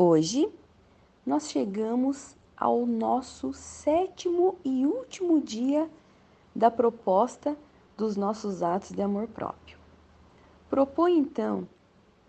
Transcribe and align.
Hoje 0.00 0.48
nós 1.26 1.50
chegamos 1.50 2.36
ao 2.56 2.86
nosso 2.86 3.52
sétimo 3.52 4.56
e 4.64 4.86
último 4.86 5.40
dia 5.40 5.90
da 6.54 6.70
proposta 6.70 7.58
dos 7.96 8.16
nossos 8.16 8.62
atos 8.62 8.92
de 8.92 9.02
amor 9.02 9.26
próprio. 9.26 9.76
Propõe 10.70 11.18
então 11.18 11.66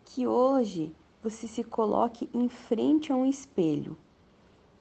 que 0.04 0.26
hoje 0.26 0.92
você 1.22 1.48
se 1.48 1.64
coloque 1.64 2.28
em 2.34 2.50
frente 2.50 3.12
a 3.12 3.16
um 3.16 3.24
espelho 3.24 3.96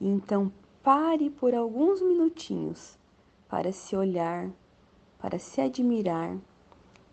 e 0.01 0.07
então 0.07 0.51
pare 0.81 1.29
por 1.29 1.53
alguns 1.53 2.01
minutinhos 2.01 2.97
para 3.47 3.71
se 3.71 3.95
olhar, 3.95 4.49
para 5.19 5.37
se 5.37 5.61
admirar 5.61 6.35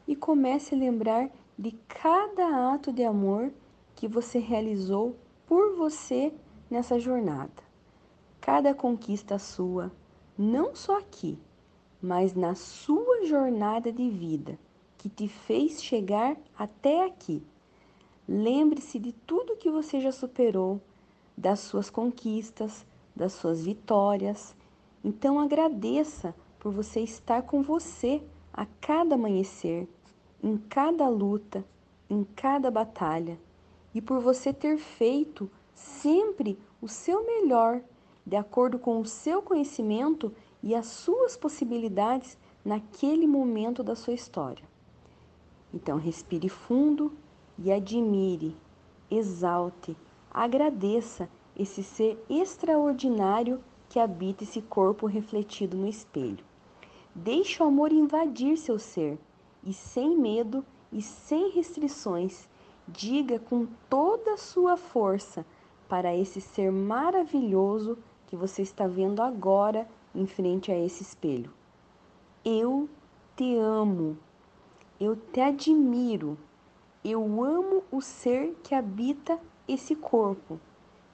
e 0.08 0.16
comece 0.16 0.74
a 0.74 0.78
lembrar 0.78 1.28
de 1.58 1.72
cada 1.86 2.72
ato 2.72 2.90
de 2.90 3.04
amor 3.04 3.52
que 3.94 4.08
você 4.08 4.38
realizou 4.38 5.14
por 5.46 5.76
você 5.76 6.32
nessa 6.68 6.98
jornada. 6.98 7.62
Cada 8.40 8.74
conquista 8.74 9.38
sua, 9.38 9.92
não 10.36 10.74
só 10.74 10.98
aqui, 10.98 11.38
mas 12.02 12.34
na 12.34 12.54
sua 12.54 13.24
jornada 13.24 13.92
de 13.92 14.10
vida 14.10 14.58
que 14.98 15.08
te 15.08 15.28
fez 15.28 15.82
chegar 15.82 16.36
até 16.58 17.06
aqui. 17.06 17.42
Lembre-se 18.28 18.98
de 18.98 19.12
tudo 19.12 19.56
que 19.56 19.70
você 19.70 20.00
já 20.00 20.10
superou, 20.10 20.80
das 21.36 21.60
suas 21.60 21.88
conquistas, 21.88 22.84
das 23.14 23.32
suas 23.32 23.64
vitórias. 23.64 24.54
Então 25.04 25.38
agradeça 25.38 26.34
por 26.58 26.72
você 26.72 27.00
estar 27.00 27.42
com 27.42 27.62
você 27.62 28.22
a 28.52 28.66
cada 28.80 29.14
amanhecer, 29.14 29.88
em 30.42 30.56
cada 30.56 31.08
luta, 31.08 31.64
em 32.10 32.24
cada 32.24 32.70
batalha 32.70 33.38
e 33.96 34.00
por 34.02 34.20
você 34.20 34.52
ter 34.52 34.76
feito 34.76 35.50
sempre 35.72 36.58
o 36.82 36.86
seu 36.86 37.24
melhor, 37.24 37.80
de 38.26 38.36
acordo 38.36 38.78
com 38.78 39.00
o 39.00 39.06
seu 39.06 39.40
conhecimento 39.40 40.34
e 40.62 40.74
as 40.74 40.84
suas 40.84 41.34
possibilidades 41.34 42.36
naquele 42.62 43.26
momento 43.26 43.82
da 43.82 43.96
sua 43.96 44.12
história. 44.12 44.62
Então, 45.72 45.96
respire 45.96 46.46
fundo 46.50 47.10
e 47.58 47.72
admire, 47.72 48.54
exalte, 49.10 49.96
agradeça 50.30 51.26
esse 51.58 51.82
ser 51.82 52.22
extraordinário 52.28 53.64
que 53.88 53.98
habita 53.98 54.44
esse 54.44 54.60
corpo 54.60 55.06
refletido 55.06 55.74
no 55.74 55.88
espelho. 55.88 56.44
Deixe 57.14 57.62
o 57.62 57.66
amor 57.66 57.90
invadir 57.90 58.58
seu 58.58 58.78
ser 58.78 59.18
e, 59.64 59.72
sem 59.72 60.18
medo 60.18 60.62
e 60.92 61.00
sem 61.00 61.48
restrições, 61.48 62.46
diga 62.88 63.38
com 63.38 63.66
toda 63.88 64.34
a 64.34 64.36
sua 64.36 64.76
força 64.76 65.44
para 65.88 66.14
esse 66.14 66.40
ser 66.40 66.70
maravilhoso 66.70 67.98
que 68.26 68.36
você 68.36 68.62
está 68.62 68.86
vendo 68.86 69.22
agora 69.22 69.88
em 70.14 70.26
frente 70.26 70.70
a 70.70 70.78
esse 70.78 71.02
espelho. 71.02 71.52
Eu 72.44 72.88
te 73.36 73.56
amo, 73.56 74.16
eu 75.00 75.16
te 75.16 75.40
admiro, 75.40 76.38
eu 77.04 77.22
amo 77.42 77.82
o 77.90 78.00
ser 78.00 78.56
que 78.62 78.74
habita 78.74 79.38
esse 79.68 79.94
corpo, 79.94 80.60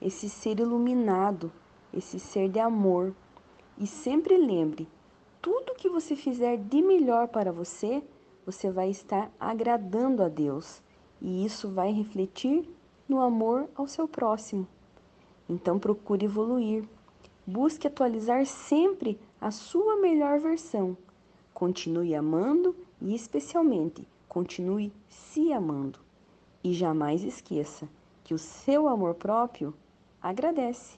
esse 0.01 0.29
ser 0.29 0.59
iluminado, 0.59 1.51
esse 1.93 2.19
ser 2.19 2.49
de 2.49 2.59
amor. 2.59 3.13
E 3.77 3.87
sempre 3.87 4.37
lembre: 4.37 4.87
tudo 5.41 5.75
que 5.75 5.89
você 5.89 6.15
fizer 6.15 6.57
de 6.57 6.81
melhor 6.81 7.27
para 7.27 7.51
você, 7.51 8.03
você 8.45 8.71
vai 8.71 8.89
estar 8.89 9.31
agradando 9.39 10.23
a 10.23 10.29
Deus 10.29 10.81
e 11.23 11.45
isso 11.45 11.69
vai 11.69 11.91
refletir 11.93 12.69
no 13.07 13.21
amor 13.21 13.69
ao 13.73 13.87
seu 13.87 14.07
próximo. 14.07 14.67
Então 15.49 15.79
procure 15.79 16.25
evoluir. 16.25 16.83
Busque 17.47 17.87
atualizar 17.87 18.45
sempre 18.45 19.17
a 19.39 19.49
sua 19.49 19.97
melhor 20.01 20.39
versão. 20.39 20.97
Continue 21.53 22.13
amando 22.13 22.75
e, 23.01 23.15
especialmente, 23.15 24.07
continue 24.27 24.91
se 25.09 25.53
amando. 25.53 25.99
E 26.63 26.73
jamais 26.73 27.23
esqueça 27.23 27.87
que 28.23 28.33
o 28.33 28.37
seu 28.37 28.87
amor 28.87 29.15
próprio 29.15 29.73
agradece. 30.21 30.97